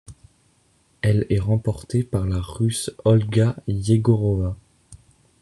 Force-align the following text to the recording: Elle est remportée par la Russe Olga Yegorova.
Elle 1.03 1.27
est 1.29 1.37
remportée 1.39 2.03
par 2.03 2.25
la 2.25 2.41
Russe 2.41 2.89
Olga 3.05 3.55
Yegorova. 3.67 4.57